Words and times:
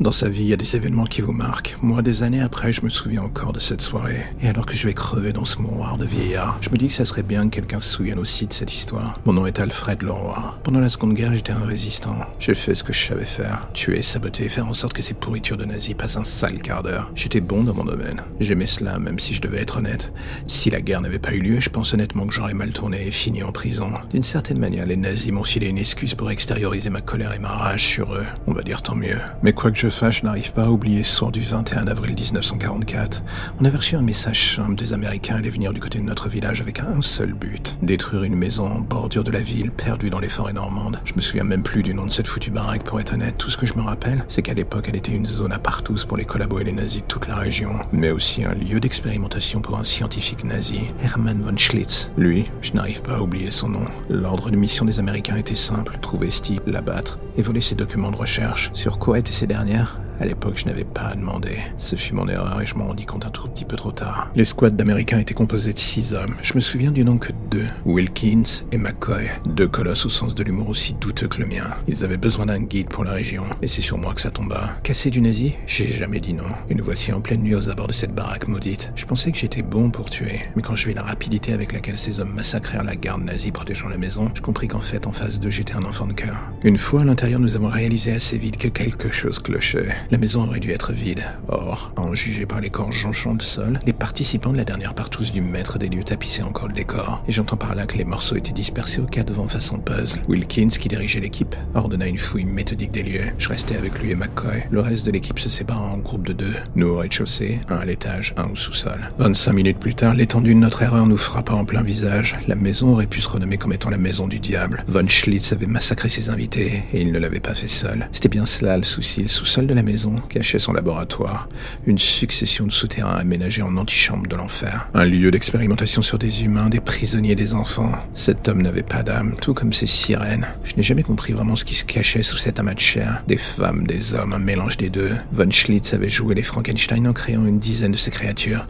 Dans 0.00 0.12
sa 0.12 0.30
vie, 0.30 0.44
il 0.44 0.48
y 0.48 0.54
a 0.54 0.56
des 0.56 0.76
événements 0.76 1.04
qui 1.04 1.20
vous 1.20 1.32
marquent. 1.32 1.76
Moi, 1.82 2.00
des 2.00 2.22
années 2.22 2.40
après, 2.40 2.72
je 2.72 2.82
me 2.82 2.88
souviens 2.88 3.20
encore 3.20 3.52
de 3.52 3.60
cette 3.60 3.82
soirée. 3.82 4.24
Et 4.40 4.48
alors 4.48 4.64
que 4.64 4.74
je 4.74 4.86
vais 4.86 4.94
crever 4.94 5.34
dans 5.34 5.44
ce 5.44 5.58
mouroir 5.58 5.98
de 5.98 6.06
vieillard, 6.06 6.56
je 6.62 6.70
me 6.70 6.76
dis 6.76 6.86
que 6.86 6.94
ça 6.94 7.04
serait 7.04 7.22
bien 7.22 7.50
que 7.50 7.56
quelqu'un 7.56 7.80
se 7.80 7.90
souvienne 7.90 8.18
aussi 8.18 8.46
de 8.46 8.52
cette 8.54 8.72
histoire. 8.72 9.20
Mon 9.26 9.34
nom 9.34 9.44
est 9.44 9.60
Alfred 9.60 10.00
Leroy. 10.00 10.58
Pendant 10.64 10.80
la 10.80 10.88
Seconde 10.88 11.12
Guerre, 11.12 11.34
j'étais 11.34 11.52
un 11.52 11.66
résistant. 11.66 12.16
J'ai 12.38 12.54
fait 12.54 12.74
ce 12.74 12.82
que 12.82 12.94
je 12.94 13.04
savais 13.04 13.26
faire. 13.26 13.68
Tuer, 13.74 14.00
saboter, 14.00 14.48
faire 14.48 14.66
en 14.66 14.72
sorte 14.72 14.94
que 14.94 15.02
ces 15.02 15.12
pourritures 15.12 15.58
de 15.58 15.66
nazis 15.66 15.92
passent 15.92 16.16
un 16.16 16.24
sale 16.24 16.62
quart 16.62 16.82
d'heure. 16.82 17.10
J'étais 17.14 17.42
bon 17.42 17.62
dans 17.62 17.74
mon 17.74 17.84
domaine. 17.84 18.22
J'aimais 18.40 18.64
cela, 18.64 18.98
même 18.98 19.18
si 19.18 19.34
je 19.34 19.42
devais 19.42 19.60
être 19.60 19.76
honnête. 19.76 20.14
Si 20.46 20.70
la 20.70 20.80
guerre 20.80 21.02
n'avait 21.02 21.18
pas 21.18 21.34
eu 21.34 21.40
lieu, 21.40 21.60
je 21.60 21.68
pense 21.68 21.92
honnêtement 21.92 22.26
que 22.26 22.32
j'aurais 22.32 22.54
mal 22.54 22.72
tourné 22.72 23.06
et 23.06 23.10
fini 23.10 23.42
en 23.42 23.52
prison. 23.52 23.92
D'une 24.08 24.22
certaine 24.22 24.60
manière, 24.60 24.86
les 24.86 24.96
nazis 24.96 25.30
m'ont 25.30 25.44
filé 25.44 25.66
une 25.66 25.76
excuse 25.76 26.14
pour 26.14 26.30
extérioriser 26.30 26.88
ma 26.88 27.02
colère 27.02 27.34
et 27.34 27.38
ma 27.38 27.50
rage 27.50 27.84
sur 27.84 28.14
eux. 28.14 28.24
On 28.46 28.52
va 28.52 28.62
dire 28.62 28.80
tant 28.80 28.96
mieux. 28.96 29.18
Mais 29.42 29.52
quoi 29.52 29.70
que 29.70 29.76
je 29.76 29.89
fasse, 29.90 30.16
je 30.16 30.24
n'arrive 30.24 30.52
pas 30.52 30.64
à 30.64 30.70
oublier 30.70 31.02
ce 31.02 31.16
soir 31.16 31.32
du 31.32 31.40
21 31.40 31.86
avril 31.86 32.14
1944. 32.14 33.22
On 33.60 33.64
avait 33.64 33.76
reçu 33.76 33.96
un 33.96 34.02
message 34.02 34.56
simple 34.56 34.74
des 34.74 34.92
Américains 34.92 35.36
allaient 35.36 35.50
venir 35.50 35.72
du 35.72 35.80
côté 35.80 35.98
de 35.98 36.04
notre 36.04 36.28
village 36.28 36.60
avec 36.60 36.80
un 36.80 37.00
seul 37.00 37.34
but. 37.34 37.78
Détruire 37.82 38.24
une 38.24 38.36
maison 38.36 38.66
en 38.66 38.80
bordure 38.80 39.24
de 39.24 39.30
la 39.30 39.40
ville, 39.40 39.70
perdue 39.70 40.10
dans 40.10 40.18
les 40.18 40.28
forêts 40.28 40.52
normandes. 40.52 41.00
Je 41.04 41.14
me 41.14 41.20
souviens 41.20 41.44
même 41.44 41.62
plus 41.62 41.82
du 41.82 41.94
nom 41.94 42.06
de 42.06 42.10
cette 42.10 42.26
foutue 42.26 42.50
baraque 42.50 42.84
pour 42.84 43.00
être 43.00 43.14
honnête. 43.14 43.36
Tout 43.38 43.50
ce 43.50 43.56
que 43.56 43.66
je 43.66 43.74
me 43.74 43.82
rappelle, 43.82 44.24
c'est 44.28 44.42
qu'à 44.42 44.54
l'époque, 44.54 44.86
elle 44.88 44.96
était 44.96 45.12
une 45.12 45.26
zone 45.26 45.52
à 45.52 45.58
partous 45.58 46.04
pour 46.06 46.16
les 46.16 46.24
collabos 46.24 46.60
et 46.60 46.64
les 46.64 46.72
nazis 46.72 47.02
de 47.02 47.06
toute 47.06 47.26
la 47.26 47.36
région. 47.36 47.70
Mais 47.92 48.10
aussi 48.10 48.44
un 48.44 48.54
lieu 48.54 48.80
d'expérimentation 48.80 49.60
pour 49.60 49.78
un 49.78 49.84
scientifique 49.84 50.44
nazi, 50.44 50.80
Hermann 51.02 51.40
von 51.42 51.56
Schlitz. 51.56 52.12
Lui, 52.16 52.44
je 52.62 52.72
n'arrive 52.72 53.02
pas 53.02 53.16
à 53.16 53.20
oublier 53.20 53.50
son 53.50 53.68
nom. 53.68 53.86
L'ordre 54.08 54.50
de 54.50 54.56
mission 54.56 54.84
des 54.84 54.98
Américains 54.98 55.36
était 55.36 55.54
simple. 55.54 55.98
Trouver 56.00 56.30
Steve, 56.30 56.60
l'abattre 56.66 57.18
et 57.36 57.42
voler 57.42 57.60
ses 57.60 57.74
documents 57.74 58.10
de 58.10 58.16
recherche. 58.16 58.70
Sur 58.72 58.98
quoi 58.98 59.18
étaient 59.18 59.32
ces 59.32 59.46
dernières? 59.46 59.79
À 60.20 60.26
l'époque, 60.26 60.58
je 60.58 60.66
n'avais 60.66 60.84
pas 60.84 61.08
à 61.08 61.14
demander. 61.14 61.56
Ce 61.78 61.96
fut 61.96 62.14
mon 62.14 62.28
erreur 62.28 62.60
et 62.60 62.66
je 62.66 62.74
m'en 62.74 62.88
rendis 62.88 63.06
compte 63.06 63.24
un 63.24 63.30
tout 63.30 63.48
petit 63.48 63.64
peu 63.64 63.76
trop 63.76 63.90
tard. 63.90 64.30
Les 64.34 64.44
squads 64.44 64.70
d'Américains 64.70 65.18
étaient 65.18 65.34
composés 65.34 65.72
de 65.72 65.78
six 65.78 66.12
hommes. 66.12 66.34
Je 66.42 66.54
me 66.54 66.60
souviens 66.60 66.90
du 66.90 67.04
nom 67.04 67.16
que 67.16 67.32
de 67.32 67.38
deux. 67.50 67.66
Wilkins 67.86 68.64
et 68.70 68.76
McCoy. 68.76 69.30
Deux 69.46 69.66
colosses 69.66 70.04
au 70.04 70.10
sens 70.10 70.34
de 70.34 70.44
l'humour 70.44 70.68
aussi 70.68 70.94
douteux 70.94 71.26
que 71.26 71.40
le 71.40 71.46
mien. 71.46 71.64
Ils 71.88 72.04
avaient 72.04 72.18
besoin 72.18 72.46
d'un 72.46 72.60
guide 72.60 72.88
pour 72.88 73.04
la 73.04 73.12
région. 73.12 73.44
Et 73.62 73.66
c'est 73.66 73.80
sur 73.80 73.96
moi 73.96 74.14
que 74.14 74.20
ça 74.20 74.30
tomba. 74.30 74.76
Cassé 74.82 75.10
du 75.10 75.22
nazi? 75.22 75.54
J'ai 75.66 75.86
jamais 75.86 76.20
dit 76.20 76.34
non. 76.34 76.44
Et 76.68 76.74
nous 76.74 76.84
voici 76.84 77.12
en 77.12 77.22
pleine 77.22 77.40
nuit 77.40 77.54
aux 77.54 77.70
abords 77.70 77.88
de 77.88 77.92
cette 77.92 78.14
baraque 78.14 78.46
maudite. 78.46 78.92
Je 78.96 79.06
pensais 79.06 79.32
que 79.32 79.38
j'étais 79.38 79.62
bon 79.62 79.90
pour 79.90 80.10
tuer. 80.10 80.42
Mais 80.54 80.62
quand 80.62 80.76
je 80.76 80.86
vis 80.86 80.94
la 80.94 81.02
rapidité 81.02 81.54
avec 81.54 81.72
laquelle 81.72 81.96
ces 81.96 82.20
hommes 82.20 82.34
massacrèrent 82.34 82.84
la 82.84 82.96
garde 82.96 83.22
nazie 83.22 83.52
protégeant 83.52 83.88
la 83.88 83.96
maison, 83.96 84.30
je 84.34 84.42
compris 84.42 84.68
qu'en 84.68 84.80
fait, 84.80 85.06
en 85.06 85.12
face 85.12 85.40
d'eux, 85.40 85.50
j'étais 85.50 85.74
un 85.74 85.84
enfant 85.84 86.06
de 86.06 86.12
cœur. 86.12 86.36
Une 86.62 86.76
fois 86.76 87.00
à 87.00 87.04
l'intérieur, 87.04 87.40
nous 87.40 87.56
avons 87.56 87.68
réalisé 87.68 88.12
assez 88.12 88.36
vite 88.36 88.58
que 88.58 88.68
quelque 88.68 89.10
chose 89.10 89.38
clochait. 89.38 89.96
La 90.10 90.18
maison 90.18 90.44
aurait 90.44 90.58
dû 90.58 90.72
être 90.72 90.92
vide. 90.92 91.22
Or, 91.46 91.92
en 91.96 92.12
juger 92.14 92.44
par 92.44 92.60
les 92.60 92.68
corps 92.68 92.90
jonchants 92.90 93.36
de 93.36 93.42
sol, 93.42 93.78
les 93.86 93.92
participants 93.92 94.50
de 94.50 94.56
la 94.56 94.64
dernière 94.64 94.92
partouze 94.92 95.30
du 95.30 95.40
maître 95.40 95.78
des 95.78 95.88
lieux 95.88 96.02
tapissaient 96.02 96.42
encore 96.42 96.66
le 96.66 96.74
décor. 96.74 97.22
Et 97.28 97.32
j'entends 97.32 97.56
par 97.56 97.76
là 97.76 97.86
que 97.86 97.96
les 97.96 98.04
morceaux 98.04 98.34
étaient 98.34 98.50
dispersés 98.50 99.00
au 99.00 99.06
cas 99.06 99.22
devant 99.22 99.46
façon 99.46 99.78
puzzle. 99.78 100.20
Wilkins, 100.26 100.70
qui 100.70 100.88
dirigeait 100.88 101.20
l'équipe, 101.20 101.54
ordonna 101.74 102.08
une 102.08 102.18
fouille 102.18 102.44
méthodique 102.44 102.90
des 102.90 103.04
lieux. 103.04 103.30
Je 103.38 103.48
restais 103.48 103.76
avec 103.76 104.00
lui 104.00 104.10
et 104.10 104.16
McCoy. 104.16 104.64
Le 104.72 104.80
reste 104.80 105.06
de 105.06 105.12
l'équipe 105.12 105.38
se 105.38 105.48
sépara 105.48 105.80
en 105.80 105.98
groupe 105.98 106.26
de 106.26 106.32
deux. 106.32 106.56
Nous 106.74 106.88
au 106.88 106.96
rez-de-chaussée, 106.96 107.60
un 107.68 107.76
à 107.76 107.84
l'étage, 107.84 108.34
un 108.36 108.48
au 108.50 108.56
sous-sol. 108.56 109.10
25 109.18 109.52
minutes 109.52 109.78
plus 109.78 109.94
tard, 109.94 110.14
l'étendue 110.14 110.54
de 110.54 110.58
notre 110.58 110.82
erreur 110.82 111.06
nous 111.06 111.16
frappa 111.16 111.52
en 111.52 111.64
plein 111.64 111.82
visage. 111.82 112.36
La 112.48 112.56
maison 112.56 112.94
aurait 112.94 113.06
pu 113.06 113.20
se 113.20 113.28
renommer 113.28 113.58
comme 113.58 113.74
étant 113.74 113.90
la 113.90 113.96
maison 113.96 114.26
du 114.26 114.40
diable. 114.40 114.82
Von 114.88 115.06
Schlitz 115.06 115.52
avait 115.52 115.66
massacré 115.66 116.08
ses 116.08 116.30
invités, 116.30 116.82
et 116.92 117.00
il 117.00 117.12
ne 117.12 117.18
l'avait 117.20 117.38
pas 117.38 117.54
fait 117.54 117.68
seul. 117.68 118.08
C'était 118.10 118.28
bien 118.28 118.44
cela 118.44 118.76
le 118.76 118.82
souci, 118.82 119.22
le 119.22 119.28
sous-sol 119.28 119.68
de 119.68 119.74
la 119.74 119.84
maison, 119.84 119.89
cachait 120.28 120.58
son 120.58 120.72
laboratoire, 120.72 121.48
une 121.86 121.98
succession 121.98 122.66
de 122.66 122.72
souterrains 122.72 123.16
aménagés 123.16 123.62
en 123.62 123.76
antichambre 123.76 124.26
de 124.26 124.36
l'enfer, 124.36 124.88
un 124.94 125.04
lieu 125.04 125.30
d'expérimentation 125.30 126.02
sur 126.02 126.18
des 126.18 126.44
humains, 126.44 126.68
des 126.68 126.80
prisonniers, 126.80 127.34
des 127.34 127.54
enfants. 127.54 127.92
Cet 128.14 128.48
homme 128.48 128.62
n'avait 128.62 128.82
pas 128.82 129.02
d'âme, 129.02 129.34
tout 129.40 129.54
comme 129.54 129.72
ces 129.72 129.86
sirènes. 129.86 130.46
Je 130.64 130.74
n'ai 130.76 130.82
jamais 130.82 131.02
compris 131.02 131.32
vraiment 131.32 131.56
ce 131.56 131.64
qui 131.64 131.74
se 131.74 131.84
cachait 131.84 132.22
sous 132.22 132.36
cet 132.36 132.58
amas 132.58 132.74
de 132.74 132.80
chair. 132.80 133.22
Des 133.26 133.36
femmes, 133.36 133.86
des 133.86 134.14
hommes, 134.14 134.32
un 134.32 134.38
mélange 134.38 134.76
des 134.76 134.90
deux. 134.90 135.16
Von 135.32 135.50
Schlitz 135.50 135.94
avait 135.94 136.08
joué 136.08 136.34
les 136.34 136.42
Frankenstein 136.42 137.06
en 137.08 137.12
créant 137.12 137.44
une 137.44 137.58
dizaine 137.58 137.92
de 137.92 137.96
ces 137.96 138.10
créatures. 138.10 138.66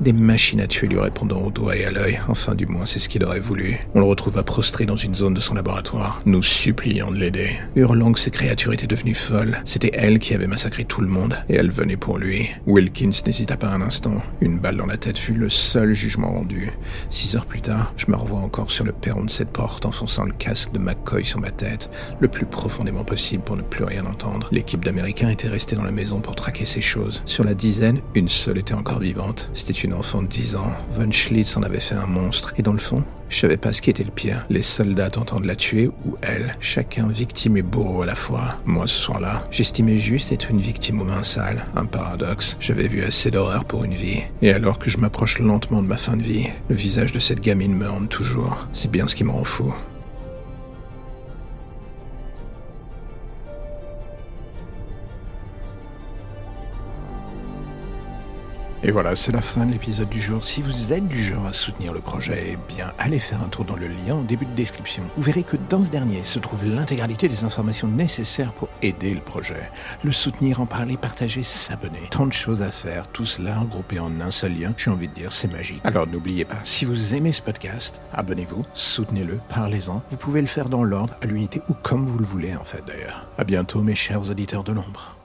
Des 0.00 0.12
machines 0.12 0.60
à 0.60 0.68
tuer 0.68 0.86
lui 0.86 1.00
répondant 1.00 1.40
au 1.42 1.50
doigt 1.50 1.76
et 1.76 1.84
à 1.84 1.90
l'œil. 1.90 2.20
Enfin, 2.28 2.54
du 2.54 2.66
moins, 2.66 2.86
c'est 2.86 3.00
ce 3.00 3.08
qu'il 3.08 3.24
aurait 3.24 3.40
voulu. 3.40 3.80
On 3.96 4.00
le 4.00 4.06
retrouva 4.06 4.44
prostré 4.44 4.86
dans 4.86 4.94
une 4.94 5.14
zone 5.14 5.34
de 5.34 5.40
son 5.40 5.54
laboratoire, 5.54 6.22
nous 6.24 6.42
suppliant 6.42 7.10
de 7.10 7.16
l'aider. 7.16 7.50
Hurlant 7.74 8.12
que 8.12 8.20
ces 8.20 8.30
créatures 8.30 8.72
étaient 8.72 8.86
devenues 8.86 9.16
folles. 9.16 9.60
C'était 9.64 9.90
elle 9.94 10.20
qui 10.20 10.34
avait 10.34 10.46
massacré 10.46 10.84
tout 10.84 11.00
le 11.00 11.08
monde, 11.08 11.36
et 11.48 11.56
elle 11.56 11.72
venait 11.72 11.96
pour 11.96 12.18
lui. 12.18 12.48
Wilkins 12.66 13.10
n'hésita 13.26 13.56
pas 13.56 13.70
un 13.70 13.82
instant. 13.82 14.22
Une 14.40 14.60
balle 14.60 14.76
dans 14.76 14.86
la 14.86 14.98
tête 14.98 15.18
fut 15.18 15.34
le 15.34 15.48
seul 15.48 15.94
jugement 15.94 16.32
rendu. 16.32 16.70
Six 17.10 17.34
heures 17.34 17.46
plus 17.46 17.60
tard, 17.60 17.92
je 17.96 18.06
me 18.08 18.16
revois 18.16 18.38
encore 18.38 18.70
sur 18.70 18.84
le 18.84 18.92
perron 18.92 19.24
de 19.24 19.30
cette 19.30 19.50
porte, 19.50 19.84
enfonçant 19.84 20.24
le 20.24 20.32
casque 20.32 20.70
de 20.72 20.78
McCoy 20.78 21.24
sur 21.24 21.40
ma 21.40 21.50
tête, 21.50 21.90
le 22.20 22.28
plus 22.28 22.46
profondément 22.46 23.02
possible 23.02 23.42
pour 23.42 23.56
ne 23.56 23.62
plus 23.62 23.82
rien 23.82 24.06
entendre. 24.06 24.48
L'équipe 24.52 24.84
d'Américains 24.84 25.30
était 25.30 25.48
restée 25.48 25.74
dans 25.74 25.82
la 25.82 25.90
maison 25.90 26.20
pour 26.20 26.36
traquer 26.36 26.66
ces 26.66 26.80
choses. 26.80 27.24
Sur 27.26 27.42
la 27.42 27.54
dizaine, 27.54 28.00
une 28.14 28.28
seule 28.28 28.58
était 28.58 28.74
encore 28.74 29.00
vivante. 29.00 29.50
Enfant 29.92 30.22
de 30.22 30.26
10 30.26 30.56
ans. 30.56 30.72
Von 30.92 31.10
Schlitz 31.10 31.56
en 31.56 31.62
avait 31.62 31.80
fait 31.80 31.94
un 31.94 32.06
monstre. 32.06 32.54
Et 32.56 32.62
dans 32.62 32.72
le 32.72 32.78
fond, 32.78 33.02
je 33.28 33.38
savais 33.38 33.56
pas 33.56 33.72
ce 33.72 33.82
qui 33.82 33.90
était 33.90 34.04
le 34.04 34.10
pire. 34.10 34.46
Les 34.48 34.62
soldats 34.62 35.10
tentant 35.10 35.40
de 35.40 35.46
la 35.46 35.56
tuer 35.56 35.90
ou 36.04 36.16
elle. 36.22 36.56
Chacun 36.60 37.06
victime 37.06 37.56
et 37.56 37.62
bourreau 37.62 38.02
à 38.02 38.06
la 38.06 38.14
fois. 38.14 38.56
Moi, 38.64 38.86
ce 38.86 38.98
soir-là, 38.98 39.46
j'estimais 39.50 39.98
juste 39.98 40.32
être 40.32 40.50
une 40.50 40.60
victime 40.60 41.00
aux 41.00 41.04
mains 41.04 41.22
sales. 41.22 41.64
Un 41.76 41.84
paradoxe. 41.84 42.56
J'avais 42.60 42.88
vu 42.88 43.02
assez 43.02 43.30
d'horreur 43.30 43.64
pour 43.64 43.84
une 43.84 43.94
vie. 43.94 44.22
Et 44.42 44.52
alors 44.52 44.78
que 44.78 44.90
je 44.90 44.98
m'approche 44.98 45.38
lentement 45.38 45.82
de 45.82 45.88
ma 45.88 45.96
fin 45.96 46.16
de 46.16 46.22
vie, 46.22 46.48
le 46.68 46.74
visage 46.74 47.12
de 47.12 47.18
cette 47.18 47.40
gamine 47.40 47.74
me 47.74 47.88
hante 47.88 48.08
toujours. 48.08 48.66
C'est 48.72 48.90
bien 48.90 49.06
ce 49.06 49.14
qui 49.14 49.24
me 49.24 49.30
rend 49.30 49.44
fou. 49.44 49.74
Et 58.84 58.92
voilà, 58.92 59.16
c'est 59.16 59.32
la 59.32 59.42
fin 59.42 59.66
de 59.66 59.72
l'épisode 59.72 60.08
du 60.08 60.20
jour. 60.20 60.44
Si 60.44 60.62
vous 60.62 60.92
êtes 60.92 61.08
du 61.08 61.24
genre 61.24 61.46
à 61.46 61.52
soutenir 61.52 61.92
le 61.92 62.00
projet, 62.00 62.52
eh 62.52 62.58
bien, 62.72 62.92
allez 62.96 63.18
faire 63.18 63.42
un 63.42 63.48
tour 63.48 63.64
dans 63.64 63.74
le 63.74 63.88
lien 63.88 64.14
en 64.14 64.22
début 64.22 64.46
de 64.46 64.54
description. 64.54 65.02
Vous 65.16 65.22
verrez 65.24 65.42
que 65.42 65.56
dans 65.68 65.82
ce 65.82 65.88
dernier 65.88 66.22
se 66.22 66.38
trouve 66.38 66.64
l'intégralité 66.64 67.28
des 67.28 67.42
informations 67.42 67.88
nécessaires 67.88 68.52
pour 68.52 68.68
aider 68.80 69.14
le 69.14 69.20
projet. 69.20 69.68
Le 70.04 70.12
soutenir, 70.12 70.60
en 70.60 70.66
parler, 70.66 70.96
partager, 70.96 71.42
s'abonner. 71.42 72.08
Tant 72.12 72.26
de 72.26 72.32
choses 72.32 72.62
à 72.62 72.70
faire, 72.70 73.08
tout 73.08 73.24
cela 73.24 73.58
regroupé 73.58 73.98
en 73.98 74.20
un 74.20 74.30
seul 74.30 74.56
lien. 74.56 74.72
J'ai 74.76 74.90
envie 74.90 75.08
de 75.08 75.14
dire, 75.14 75.32
c'est 75.32 75.50
magique. 75.50 75.80
Alors 75.82 76.06
n'oubliez 76.06 76.44
pas, 76.44 76.60
si 76.62 76.84
vous 76.84 77.16
aimez 77.16 77.32
ce 77.32 77.42
podcast, 77.42 78.00
abonnez-vous, 78.12 78.64
soutenez-le, 78.74 79.40
parlez-en. 79.48 80.02
Vous 80.08 80.16
pouvez 80.16 80.40
le 80.40 80.46
faire 80.46 80.68
dans 80.68 80.84
l'ordre, 80.84 81.16
à 81.20 81.26
l'unité 81.26 81.60
ou 81.68 81.74
comme 81.74 82.06
vous 82.06 82.18
le 82.18 82.24
voulez 82.24 82.54
en 82.54 82.64
fait 82.64 82.84
d'ailleurs. 82.86 83.26
À 83.38 83.42
bientôt 83.42 83.82
mes 83.82 83.96
chers 83.96 84.30
auditeurs 84.30 84.62
de 84.62 84.72
l'ombre. 84.72 85.17